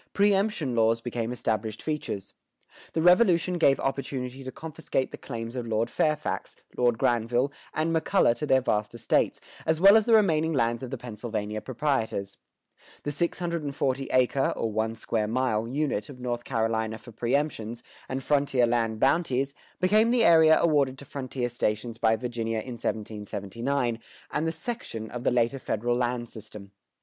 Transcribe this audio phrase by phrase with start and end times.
[0.15, 2.33] Preëmption laws became established features.
[2.93, 8.35] The Revolution gave opportunity to confiscate the claims of Lord Fairfax, Lord Granville, and McCulloh
[8.37, 12.39] to their vast estates, as well as the remaining lands of the Pennsylvania proprietors.
[13.03, 18.65] The 640 acre (or one square mile) unit of North Carolina for preëmptions, and frontier
[18.65, 23.99] land bounties, became the area awarded to frontier stations by Virginia in 1779,
[24.31, 26.71] and the "section" of the later federal land system.